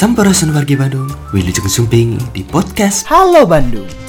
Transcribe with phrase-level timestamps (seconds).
[0.00, 3.99] Sampurasun wargi Bandung, Wilujeng Sumping di podcast Halo Bandung.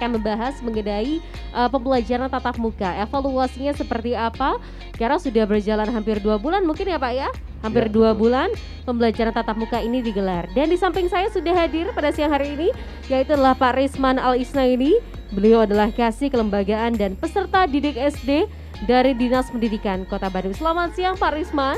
[0.00, 1.20] Akan membahas mengenai
[1.52, 2.88] uh, pembelajaran tatap muka.
[2.96, 4.56] Evaluasinya seperti apa?
[4.96, 7.28] Karena sudah berjalan hampir dua bulan mungkin ya Pak ya?
[7.60, 8.20] Hampir Ya, dua betul.
[8.24, 8.48] bulan
[8.88, 10.48] pembelajaran tatap muka ini digelar.
[10.56, 12.68] Dan di samping saya sudah hadir pada siang hari ini
[13.12, 14.96] yaitu adalah Pak Risman Al Isnaini.
[15.36, 18.48] Beliau adalah kasih kelembagaan dan peserta didik SD
[18.88, 20.56] dari Dinas Pendidikan Kota Bandung.
[20.56, 21.76] Selamat siang Pak Risman.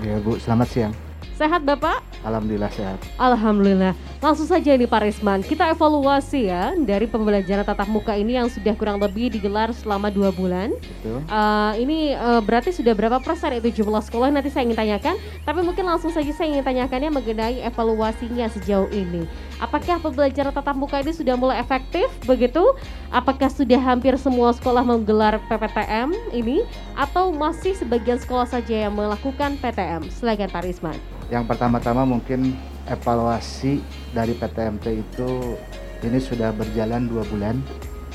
[0.00, 1.07] Ya Bu, selamat siang.
[1.38, 2.02] Sehat Bapak?
[2.26, 2.98] Alhamdulillah sehat.
[3.14, 3.94] Alhamdulillah.
[4.18, 8.74] Langsung saja nih Pak Risman, kita evaluasi ya dari pembelajaran tatap muka ini yang sudah
[8.74, 10.74] kurang lebih digelar selama dua bulan.
[10.74, 11.22] Betul.
[11.22, 15.14] Eh, ini eh, berarti sudah berapa persen itu jumlah sekolah nanti saya ingin tanyakan.
[15.46, 19.22] Tapi mungkin langsung saja saya ingin tanyakannya mengenai evaluasinya sejauh ini.
[19.58, 22.62] Apakah pembelajaran tatap muka ini sudah mulai efektif begitu?
[23.10, 26.62] Apakah sudah hampir semua sekolah menggelar PPTM ini
[26.94, 30.06] atau masih sebagian sekolah saja yang melakukan PTM?
[30.14, 30.94] Silakan Pak Risman.
[31.26, 32.54] Yang pertama-tama mungkin
[32.86, 33.82] evaluasi
[34.14, 35.58] dari PTMT itu
[36.06, 37.58] ini sudah berjalan dua bulan,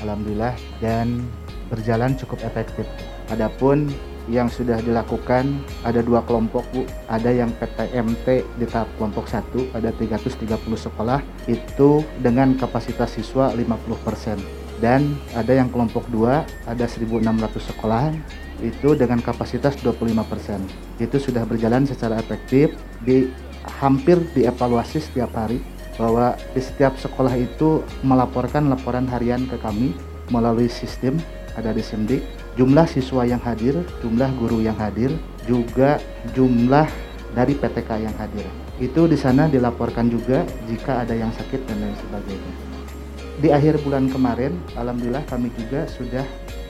[0.00, 1.28] alhamdulillah dan
[1.68, 2.88] berjalan cukup efektif.
[3.28, 3.92] Adapun
[4.28, 9.92] yang sudah dilakukan ada dua kelompok bu, ada yang PTMT di tahap kelompok satu ada
[9.92, 11.20] 330 sekolah.
[11.44, 17.24] Itu dengan kapasitas siswa 50% dan ada yang kelompok dua ada 1.600
[17.62, 18.14] sekolahan
[18.62, 21.02] itu dengan kapasitas 25%.
[21.02, 22.72] Itu sudah berjalan secara efektif
[23.04, 23.28] di
[23.80, 25.60] hampir dievaluasi setiap hari
[25.94, 29.94] bahwa di setiap sekolah itu melaporkan laporan harian ke kami
[30.32, 31.20] melalui sistem
[31.54, 32.22] ada di Simdik
[32.54, 35.14] jumlah siswa yang hadir, jumlah guru yang hadir,
[35.46, 35.98] juga
[36.32, 36.86] jumlah
[37.34, 38.46] dari PTK yang hadir.
[38.78, 42.52] Itu di sana dilaporkan juga jika ada yang sakit dan lain sebagainya.
[43.42, 46.22] Di akhir bulan kemarin, alhamdulillah kami juga sudah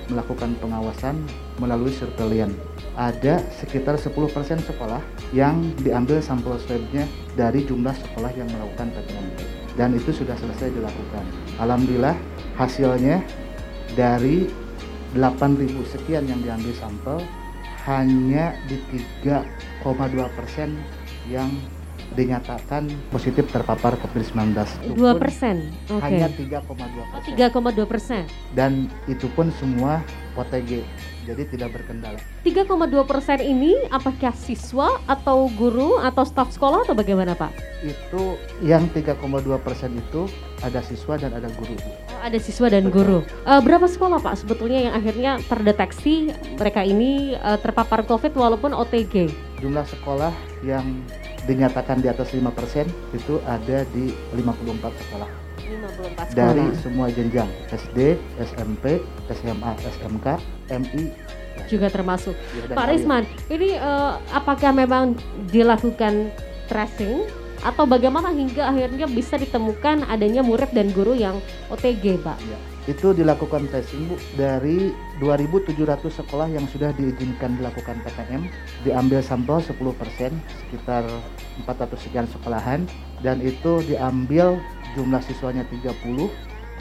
[0.08, 1.16] melakukan pengawasan
[1.60, 2.56] melalui surveillance.
[2.96, 5.00] Ada sekitar 10% sekolah
[5.36, 9.38] yang diambil sampel swabnya dari jumlah sekolah yang melakukan PTMT.
[9.74, 11.24] Dan itu sudah selesai dilakukan.
[11.58, 12.14] Alhamdulillah
[12.54, 13.20] hasilnya
[13.98, 14.46] dari
[15.14, 17.18] 8.000 sekian yang diambil sampel
[17.86, 18.80] hanya di
[19.22, 20.74] 3,2%
[21.30, 21.50] yang
[22.14, 24.54] dinyatakan positif terpapar COVID-19.
[24.86, 26.02] Itu Dua pun persen, oke.
[26.04, 28.22] Hanya Oh, 3,2 3,2 persen.
[28.54, 30.02] dan itu pun semua
[30.38, 30.86] OTG
[31.24, 32.68] jadi tidak berkendala 3,2
[33.08, 37.52] persen ini apakah siswa atau guru atau staf sekolah atau bagaimana Pak?
[37.84, 39.20] itu yang 3,2
[39.60, 40.24] persen itu
[40.64, 41.76] ada siswa dan ada guru.
[41.76, 42.96] Oh, ada siswa dan Betul.
[42.96, 43.18] guru.
[43.44, 49.28] Eh, berapa sekolah Pak sebetulnya yang akhirnya terdeteksi mereka ini eh, terpapar COVID walaupun OTG?
[49.64, 50.84] jumlah sekolah yang
[51.48, 52.84] dinyatakan di atas 5 persen
[53.16, 56.34] itu ada di 54 sekolah 54 sekolah.
[56.36, 59.00] dari semua jenjang SD, SMP,
[59.32, 60.26] SMA, SMK,
[60.70, 61.04] MI
[61.70, 62.34] juga termasuk.
[62.34, 62.86] ya, Pak.
[62.92, 65.16] Risman, ini eh, apakah memang
[65.48, 66.28] dilakukan
[66.68, 67.24] tracing
[67.64, 71.40] atau bagaimana hingga akhirnya bisa ditemukan adanya murid dan guru yang
[71.72, 72.36] OTG, Pak?
[72.44, 75.72] Ya, itu dilakukan tracing Bu dari 2.700
[76.20, 78.44] sekolah yang sudah diizinkan dilakukan PTM
[78.84, 79.72] diambil sampel 10%
[80.60, 81.08] sekitar
[81.64, 82.84] 400 sekian sekolahan
[83.24, 84.60] dan itu diambil
[84.94, 86.30] jumlah siswanya 30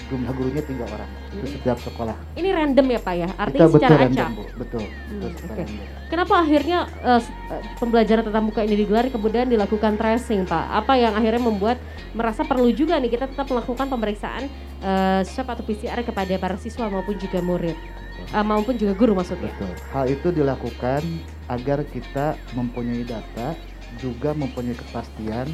[0.10, 1.54] jumlah gurunya tiga orang itu Hmm.
[1.54, 3.28] setiap sekolah Ini random ya, Pak ya?
[3.28, 4.30] kita Artinya betul secara random acak.
[4.32, 4.82] Bu betul betul
[5.22, 5.62] Hmm, secara oke.
[5.64, 5.86] random.
[6.04, 7.22] Kenapa akhirnya eh,
[7.76, 10.66] pembelajaran tatap muka ini digelar kemudian dilakukan tracing, Pak?
[10.76, 11.78] Apa yang akhirnya membuat
[12.12, 14.44] merasa perlu juga nih kita tetap melakukan pemeriksaan
[14.80, 17.78] eh, swab atau PCR kepada para siswa maupun juga murid
[18.26, 19.50] Eh, maupun juga guru maksudnya?
[19.52, 19.74] Betul.
[19.92, 21.02] Hal itu dilakukan
[21.46, 23.58] agar kita mempunyai data,
[24.02, 25.50] juga mempunyai kepastian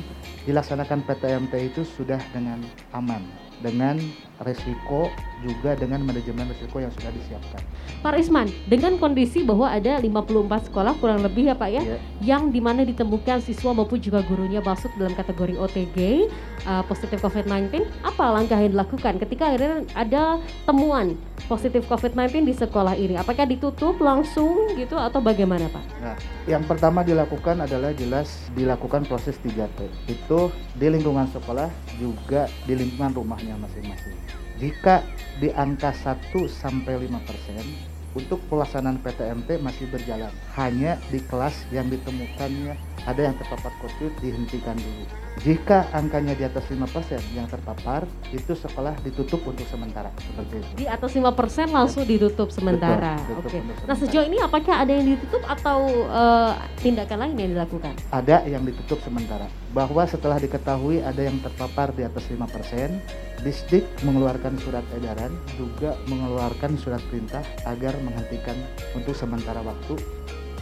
[0.48, 2.62] dilaksanakan PTMT itu sudah dengan
[2.96, 3.22] aman,
[3.60, 4.00] dengan
[4.40, 7.62] resiko juga dengan manajemen resiko yang sudah disiapkan.
[8.00, 11.98] Pak Risman, dengan kondisi bahwa ada 54 sekolah kurang lebih ya Pak ya, Ya.
[12.24, 16.28] yang di mana ditemukan siswa maupun juga gurunya masuk dalam kategori OTG
[16.64, 21.16] uh, positif COVID-19, apa langkah yang dilakukan ketika akhirnya ada temuan
[21.48, 23.16] positif COVID-19 di sekolah ini?
[23.16, 25.84] Apakah ditutup langsung gitu atau bagaimana Pak?
[26.00, 26.16] Nah,
[26.48, 29.88] yang pertama dilakukan adalah jelas dilakukan proses 3T.
[30.08, 31.68] Itu di lingkungan sekolah
[32.00, 34.20] juga di lingkungan rumahnya masing-masing.
[34.60, 35.08] Jika
[35.40, 37.64] di angka 1 sampai 5 persen
[38.12, 42.76] untuk pelaksanaan PTMT masih berjalan hanya di kelas yang ditemukannya
[43.08, 45.08] ada yang terpapar COVID dihentikan dulu.
[45.40, 46.84] Jika angkanya di atas 5%
[47.32, 48.04] yang terpapar,
[48.36, 50.72] itu sekolah ditutup untuk sementara seperti itu.
[50.84, 53.16] Di atas 5% langsung ditutup sementara.
[53.24, 53.58] Betul, Oke.
[53.64, 54.00] Nah, sementara.
[54.04, 55.80] sejauh ini apakah ada yang ditutup atau
[56.12, 56.52] eh,
[56.84, 57.94] tindakan lain yang dilakukan?
[58.12, 59.48] Ada yang ditutup sementara.
[59.72, 66.76] Bahwa setelah diketahui ada yang terpapar di atas 5%, Disdik mengeluarkan surat edaran juga mengeluarkan
[66.76, 68.60] surat perintah agar menghentikan
[68.92, 69.96] untuk sementara waktu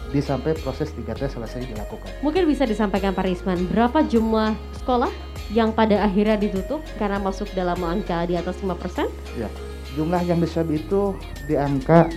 [0.08, 2.24] di sampai proses 3T selesai dilakukan.
[2.24, 5.12] Mungkin bisa disampaikan Pak Risman, berapa jumlah sekolah
[5.52, 8.72] yang pada akhirnya ditutup karena masuk dalam angka di atas 5%?
[9.98, 11.18] Jumlah yang di swab itu
[11.50, 12.08] di angka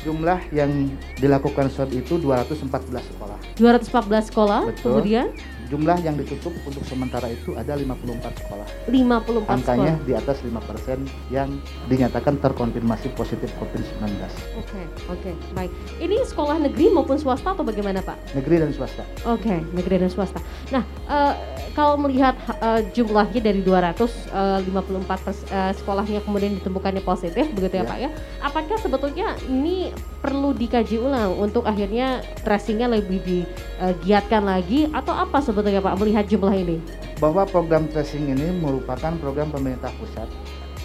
[0.00, 0.70] jumlah yang
[1.16, 3.38] dilakukan swab itu 214 sekolah.
[3.56, 4.82] 214 sekolah, Betul.
[4.98, 5.28] kemudian
[5.68, 8.64] Jumlah yang ditutup untuk sementara itu ada 54 sekolah.
[8.88, 10.08] 54 Angkanya sekolah.
[10.08, 11.60] di atas 5% yang
[11.92, 14.16] dinyatakan terkonfirmasi positif COVID-19.
[14.56, 14.80] Oke,
[15.12, 15.68] oke, baik.
[16.00, 18.32] Ini sekolah negeri maupun swasta atau bagaimana Pak?
[18.32, 19.04] Negeri dan swasta.
[19.28, 20.40] Oke, negeri dan swasta.
[20.72, 21.32] Nah, eh,
[21.76, 27.84] kalau melihat eh, jumlahnya dari 254 pers- eh, sekolahnya kemudian ditemukannya positif, begitu ya, Ya.
[27.84, 28.10] Pak ya?
[28.40, 29.87] Apakah sebetulnya ini
[30.18, 36.54] perlu dikaji ulang untuk akhirnya tracingnya lebih digiatkan lagi atau apa sebetulnya Pak melihat jumlah
[36.54, 36.78] ini?
[37.18, 40.30] bahwa program tracing ini merupakan program pemerintah pusat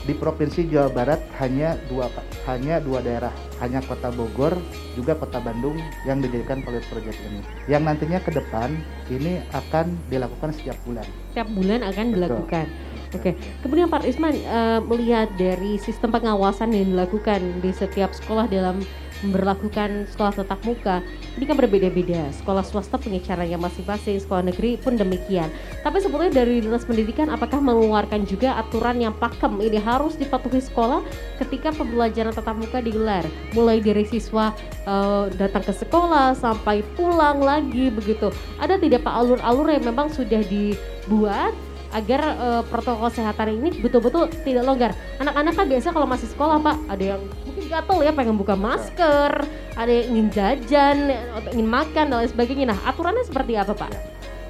[0.04, 2.12] di provinsi Jawa Barat hanya dua
[2.44, 3.32] hanya dua daerah
[3.64, 4.52] hanya kota Bogor
[5.00, 7.40] juga kota Bandung yang dijadikan pilot project ini
[7.72, 8.76] yang nantinya ke depan
[9.08, 12.16] ini akan dilakukan setiap bulan Setiap bulan akan Betul.
[12.20, 12.66] dilakukan.
[13.14, 18.82] Oke, kemudian Pak Isman eh, melihat dari sistem pengawasan yang dilakukan di setiap sekolah dalam
[19.24, 21.00] memperlakukan sekolah tatap muka,
[21.40, 22.28] ini kan berbeda-beda.
[22.36, 25.48] Sekolah swasta punya caranya masing-masing, sekolah negeri pun demikian.
[25.80, 31.00] Tapi sebetulnya dari dinas pendidikan, apakah mengeluarkan juga aturan yang pakem ini harus dipatuhi sekolah
[31.40, 33.24] ketika pembelajaran tatap muka digelar,
[33.56, 34.52] mulai dari siswa
[34.84, 38.28] eh, datang ke sekolah sampai pulang lagi begitu.
[38.60, 41.56] Ada tidak Pak alur-alur yang memang sudah dibuat
[41.94, 44.92] agar eh, protokol kesehatan ini betul-betul tidak longgar.
[45.22, 49.32] Anak-anak kan biasa kalau masih sekolah Pak, ada yang mungkin gatel ya pengen buka masker,
[49.78, 50.98] ada yang ingin jajan,
[51.54, 52.66] ingin makan dan lain sebagainya.
[52.74, 53.92] Nah, aturannya seperti apa Pak?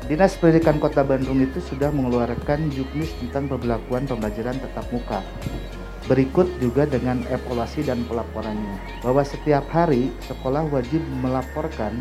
[0.04, 5.24] Dinas Pendidikan Kota Bandung itu sudah mengeluarkan juknis tentang pembelakuan pembelajaran tatap muka.
[6.12, 9.00] Berikut juga dengan evaluasi dan pelaporannya.
[9.00, 11.96] Bahwa setiap hari sekolah wajib melaporkan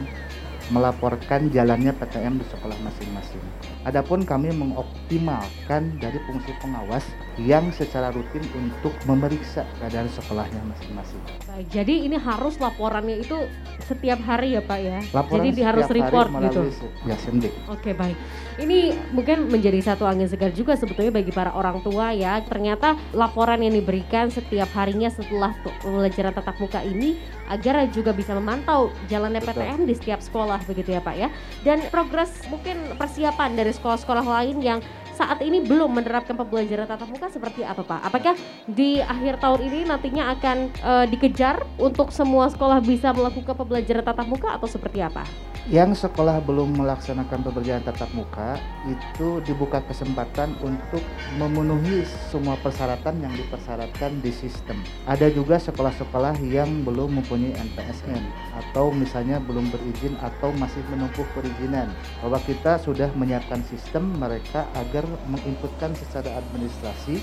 [0.71, 3.43] melaporkan jalannya PTM di sekolah masing-masing.
[3.83, 7.03] Adapun kami mengoptimalkan dari fungsi pengawas
[7.41, 11.19] yang secara rutin untuk memeriksa keadaan sekolahnya masing-masing.
[11.49, 13.35] Baik, jadi ini harus laporannya itu
[13.83, 15.01] setiap hari ya Pak ya.
[15.11, 16.63] Laporan jadi di harus setiap hari report gitu.
[17.09, 17.53] ya Sendik.
[17.67, 18.17] Oke baik,
[18.63, 22.39] ini mungkin menjadi satu angin segar juga sebetulnya bagi para orang tua ya.
[22.47, 27.19] Ternyata laporan yang diberikan setiap harinya setelah pe- pembelajaran tatap muka ini
[27.53, 29.61] agar juga bisa memantau jalannya Betul.
[29.61, 31.29] PTM di setiap sekolah begitu ya Pak ya.
[31.61, 34.81] Dan progres mungkin persiapan dari sekolah-sekolah lain yang
[35.13, 38.01] saat ini belum menerapkan pembelajaran tatap muka seperti apa Pak?
[38.09, 38.35] Apakah
[38.65, 44.27] di akhir tahun ini nantinya akan eh, dikejar untuk semua sekolah bisa melakukan pembelajaran tatap
[44.27, 45.52] muka atau seperti apa?
[45.71, 50.99] Yang sekolah belum melaksanakan pembelajaran tatap muka itu dibuka kesempatan untuk
[51.39, 54.83] memenuhi semua persyaratan yang dipersyaratkan di sistem.
[55.07, 58.23] Ada juga sekolah-sekolah yang belum mempunyai NPSN
[58.59, 61.87] atau misalnya belum berizin atau masih menempuh perizinan.
[62.19, 67.23] Bahwa kita sudah menyiapkan sistem mereka agar menginputkan secara administrasi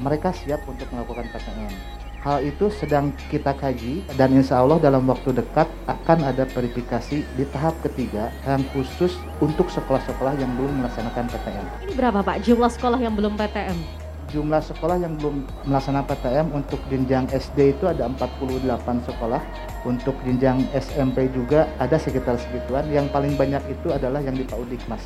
[0.00, 2.05] mereka siap untuk melakukan PTM.
[2.24, 7.44] Hal itu sedang kita kaji dan insya Allah dalam waktu dekat akan ada verifikasi di
[7.52, 11.64] tahap ketiga yang khusus untuk sekolah-sekolah yang belum melaksanakan PTM.
[11.86, 13.78] Ini berapa Pak jumlah sekolah yang belum PTM?
[14.26, 19.42] Jumlah sekolah yang belum melaksanakan PTM untuk jenjang SD itu ada 48 sekolah.
[19.86, 22.90] Untuk jenjang SMP juga ada sekitar segituan.
[22.90, 25.04] Yang paling banyak itu adalah yang di Paudikmas.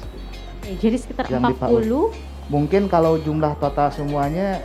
[0.60, 4.58] Oke, jadi sekitar Yang di 40, Mungkin kalau jumlah total semuanya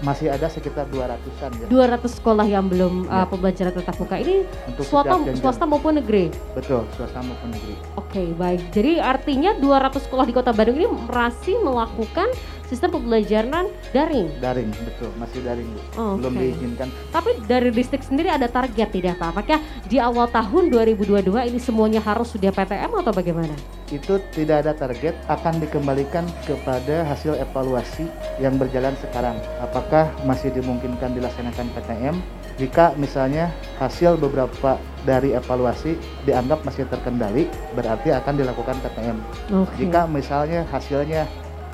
[0.00, 3.28] masih ada sekitar 200-an ya 200 sekolah yang belum uh, Ya.
[3.28, 4.16] pembelajaran tatap muka.
[4.16, 4.34] Ini
[4.66, 6.32] untuk swasta, swasta maupun negeri.
[6.52, 7.74] Betul, swasta maupun negeri.
[7.94, 8.72] Oke, baik.
[8.72, 12.32] Jadi artinya 200 sekolah di Kota Bandung ini masih melakukan
[12.70, 14.30] sistem pembelajaran daring.
[14.38, 15.66] Daring, betul, masih daring.
[15.66, 15.80] Bu.
[15.98, 16.86] Oh, Belum diizinkan.
[17.10, 19.34] Tapi dari distrik sendiri ada target tidak Pak?
[19.34, 19.58] Apakah
[19.90, 23.50] di awal tahun 2022 ini semuanya harus sudah PTM atau bagaimana?
[23.90, 28.06] Itu tidak ada target, akan dikembalikan kepada hasil evaluasi
[28.38, 29.34] yang berjalan sekarang.
[29.58, 32.14] Apakah masih dimungkinkan dilaksanakan PTM?
[32.62, 33.50] Jika misalnya
[33.82, 39.18] hasil beberapa dari evaluasi dianggap masih terkendali, berarti akan dilakukan PTM.
[39.58, 39.74] Oke.
[39.82, 41.26] Jika misalnya hasilnya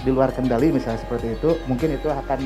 [0.04, 2.40] di luar kendali misalnya seperti itu, mungkin itu akan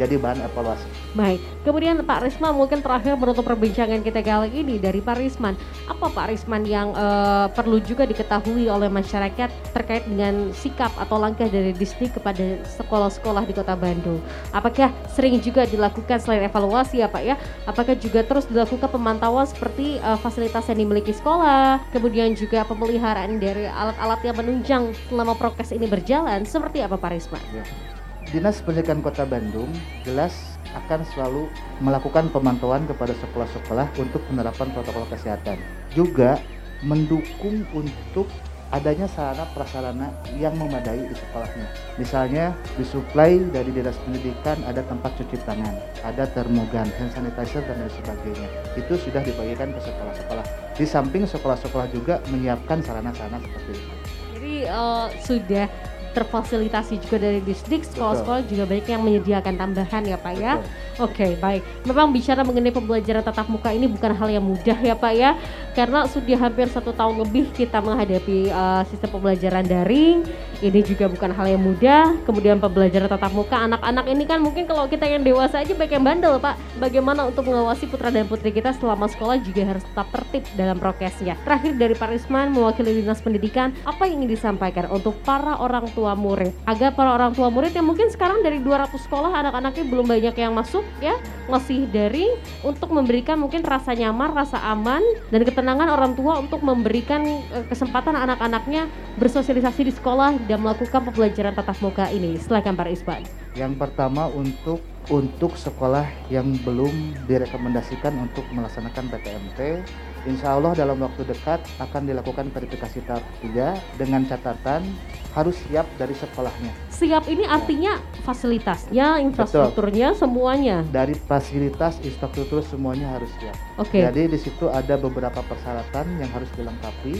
[0.00, 0.86] jadi bahan evaluasi.
[1.12, 5.52] Baik, kemudian Pak Risman mungkin terakhir menutup perbincangan kita kali ini dari Pak Risman.
[5.84, 11.44] Apa Pak Risman yang uh, perlu juga diketahui oleh masyarakat terkait dengan sikap atau langkah
[11.44, 14.24] dari Disney kepada sekolah-sekolah di Kota Bandung?
[14.56, 17.36] Apakah sering juga dilakukan selain evaluasi ya Pak ya?
[17.68, 23.68] Apakah juga terus dilakukan pemantauan seperti uh, fasilitas yang dimiliki sekolah, kemudian juga pemeliharaan dari
[23.68, 24.82] alat-alat yang menunjang
[25.12, 26.48] selama prokes ini berjalan?
[26.48, 27.44] Seperti apa Pak Risman?
[27.52, 28.01] Ya.
[28.32, 29.68] Dinas Pendidikan Kota Bandung
[30.08, 31.52] jelas akan selalu
[31.84, 35.60] melakukan pemantauan kepada sekolah-sekolah untuk penerapan protokol kesehatan.
[35.92, 36.40] Juga
[36.80, 38.24] mendukung untuk
[38.72, 40.08] adanya sarana prasarana
[40.40, 41.68] yang memadai di sekolahnya.
[42.00, 47.92] Misalnya disuplai dari dinas pendidikan ada tempat cuci tangan, ada termogan, hand sanitizer dan lain
[48.00, 48.48] sebagainya.
[48.80, 50.44] Itu sudah dibagikan ke sekolah-sekolah.
[50.72, 53.92] Di samping sekolah-sekolah juga menyiapkan sarana-sarana seperti itu.
[54.32, 55.68] Jadi uh, sudah
[56.12, 60.52] terfasilitasi juga dari distrik sekolah-sekolah juga banyak yang menyediakan tambahan ya Pak ya.
[61.00, 61.64] Oke okay, baik.
[61.88, 65.34] Memang bicara mengenai pembelajaran tatap muka ini bukan hal yang mudah ya Pak ya,
[65.72, 70.22] karena sudah hampir satu tahun lebih kita menghadapi uh, sistem pembelajaran daring.
[70.62, 72.14] Ini juga bukan hal yang mudah.
[72.22, 76.06] Kemudian pembelajaran tatap muka anak-anak ini kan mungkin kalau kita yang dewasa aja banyak yang
[76.06, 76.54] bandel Pak.
[76.78, 81.34] Bagaimana untuk mengawasi putra dan putri kita selama sekolah juga harus tetap tertib dalam prokesnya.
[81.42, 86.14] Terakhir dari Pak Risman mewakili dinas pendidikan, apa yang ingin disampaikan untuk para orang tua
[86.14, 90.34] murid agar para orang tua murid yang mungkin sekarang dari 200 sekolah anak-anaknya belum banyak
[90.38, 91.18] yang masuk ya
[91.50, 95.02] ngasih daring untuk memberikan mungkin rasa nyaman, rasa aman
[95.34, 98.86] dan ketenangan orang tua untuk memberikan uh, kesempatan anak-anaknya
[99.18, 102.36] bersosialisasi di sekolah dan melakukan pembelajaran tatap muka ini.
[102.36, 103.24] Silakan Pak Isban.
[103.56, 109.82] Yang pertama untuk untuk sekolah yang belum direkomendasikan untuk melaksanakan PTMT
[110.22, 114.86] Insya Allah dalam waktu dekat akan dilakukan verifikasi tahap 3 dengan catatan
[115.34, 116.70] harus siap dari sekolahnya.
[116.94, 120.22] Siap ini artinya fasilitasnya, infrastrukturnya, Betul.
[120.22, 120.76] semuanya.
[120.94, 123.56] Dari fasilitas, infrastruktur semuanya harus siap.
[123.82, 123.98] Oke.
[123.98, 124.02] Okay.
[124.06, 127.18] Jadi di situ ada beberapa persyaratan yang harus dilengkapi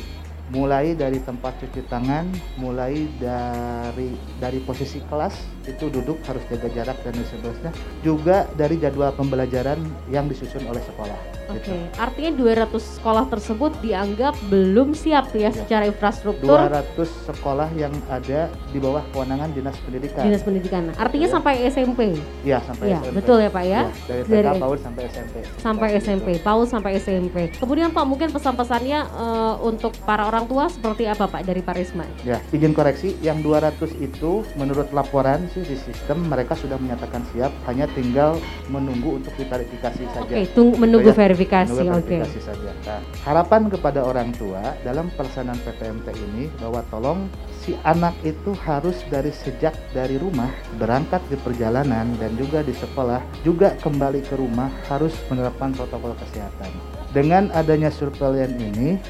[0.52, 2.28] mulai dari tempat cuci tangan,
[2.60, 5.32] mulai dari dari posisi kelas
[5.64, 7.72] itu duduk harus jaga jarak dan seterusnya,
[8.04, 9.80] juga dari jadwal pembelajaran
[10.12, 11.41] yang disusun oleh sekolah.
[11.50, 11.80] Oke, okay.
[11.90, 11.98] gitu.
[11.98, 12.30] artinya
[12.70, 16.54] 200 sekolah tersebut dianggap belum siap ya, ya secara infrastruktur.
[16.54, 20.22] 200 sekolah yang ada di bawah kewenangan Dinas Pendidikan.
[20.22, 20.82] Dinas Pendidikan.
[20.94, 21.34] Artinya ya.
[21.34, 22.00] sampai SMP.
[22.46, 23.16] Iya, sampai ya, SMP.
[23.18, 23.70] betul ya, Pak ya.
[23.72, 25.34] ya dari TK dari, PAUD sampai SMP.
[25.58, 26.00] Sampai gitu.
[26.02, 27.36] SMP, PAUD sampai SMP.
[27.58, 32.06] Kemudian Pak, mungkin pesan-pesannya uh, untuk para orang tua seperti apa Pak dari Pak Risma?
[32.22, 37.50] Ya, izin koreksi, yang 200 itu menurut laporan sih di sistem mereka sudah menyatakan siap,
[37.66, 38.38] hanya tinggal
[38.70, 40.22] menunggu untuk diverifikasi saja.
[40.22, 41.18] Oke, okay, menunggu gitu ya.
[41.32, 42.44] Verifikasi verifikasi okay.
[42.44, 42.70] saja.
[42.84, 47.26] Nah, harapan kepada orang tua dalam pelaksanaan PTMT ini bahwa tolong
[47.64, 53.24] si anak itu harus dari sejak dari rumah berangkat di perjalanan dan juga di sekolah
[53.40, 56.70] juga kembali ke rumah harus menerapkan protokol kesehatan.
[57.16, 59.00] Dengan adanya surveillance ini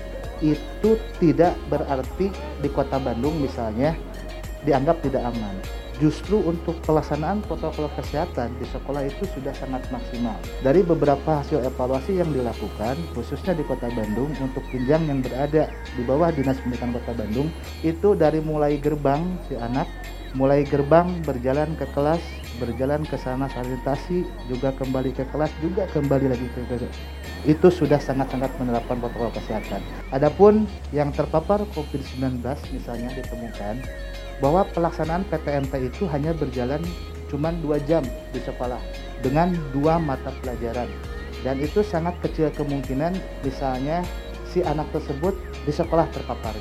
[0.42, 3.94] itu tidak berarti di Kota Bandung misalnya
[4.62, 10.36] dianggap tidak aman justru untuk pelaksanaan protokol kesehatan di sekolah itu sudah sangat maksimal.
[10.64, 15.68] Dari beberapa hasil evaluasi yang dilakukan, khususnya di Kota Bandung, untuk jenjang yang berada
[15.98, 17.52] di bawah Dinas Pendidikan Kota Bandung,
[17.84, 19.90] itu dari mulai gerbang si anak,
[20.32, 22.22] mulai gerbang berjalan ke kelas,
[22.56, 26.96] berjalan ke sana sanitasi, juga kembali ke kelas, juga kembali lagi ke kelas
[27.42, 29.82] itu sudah sangat-sangat menerapkan protokol kesehatan.
[30.14, 30.62] Adapun
[30.94, 32.38] yang terpapar COVID-19
[32.70, 33.82] misalnya ditemukan
[34.42, 36.82] bahwa pelaksanaan PTMT itu hanya berjalan
[37.30, 38.02] cuma dua jam
[38.34, 38.82] di sekolah
[39.22, 40.90] dengan dua mata pelajaran
[41.46, 43.14] dan itu sangat kecil kemungkinan
[43.46, 44.02] misalnya
[44.50, 45.32] si anak tersebut
[45.64, 46.52] di sekolah terpapar.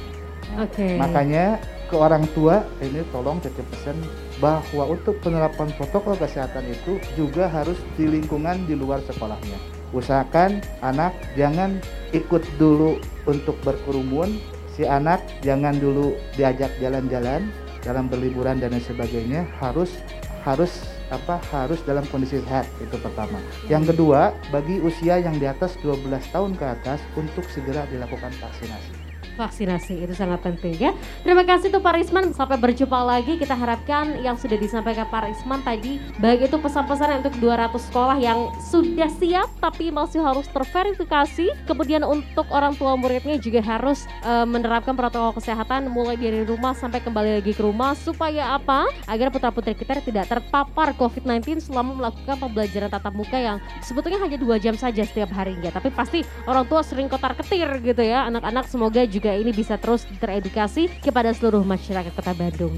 [0.67, 0.95] Okay.
[0.95, 1.59] Makanya
[1.91, 4.00] ke orang tua ini tolong titip pesan
[4.39, 9.59] bahwa untuk penerapan protokol kesehatan itu juga harus di lingkungan di luar sekolahnya.
[9.91, 11.83] Usahakan anak jangan
[12.15, 12.95] ikut dulu
[13.27, 14.39] untuk berkerumun,
[14.71, 20.01] si anak jangan dulu diajak jalan-jalan, dalam berliburan dan lain sebagainya harus
[20.41, 23.38] harus apa harus dalam kondisi sehat itu pertama.
[23.67, 29.00] Yang kedua, bagi usia yang di atas 12 tahun ke atas untuk segera dilakukan vaksinasi
[29.41, 30.93] vaksinasi itu sangat penting ya.
[31.25, 32.29] Terima kasih tuh Pak Risman.
[32.38, 33.41] Sampai berjumpa lagi.
[33.41, 38.53] Kita harapkan yang sudah disampaikan Pak Risman tadi baik itu pesan-pesan untuk 200 sekolah yang
[38.62, 41.65] sudah siap tapi masih harus terverifikasi.
[41.65, 47.01] Kemudian untuk orang tua muridnya juga harus uh, menerapkan protokol kesehatan mulai dari rumah sampai
[47.01, 48.86] kembali lagi ke rumah supaya apa?
[49.10, 54.60] Agar putra-putri kita tidak terpapar COVID-19 selama melakukan pembelajaran tatap muka yang sebetulnya hanya dua
[54.62, 55.71] jam saja setiap harinya.
[55.71, 58.27] Tapi pasti orang tua sering kotar ketir gitu ya.
[58.27, 62.75] Anak-anak semoga juga ini bisa terus teredukasi kepada seluruh masyarakat Kota Bandung.